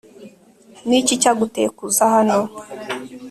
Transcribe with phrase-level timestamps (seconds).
[0.87, 2.39] ni iki cyaguteye kuza hano